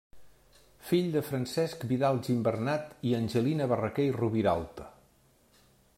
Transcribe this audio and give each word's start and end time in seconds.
Fill 0.87 1.09
de 1.15 1.21
Francesc 1.27 1.85
Vidal 1.91 2.21
Gimbernat 2.29 2.97
i 3.11 3.15
Angelina 3.21 3.69
Barraquer 3.75 4.09
i 4.09 4.19
Roviralta. 4.19 4.93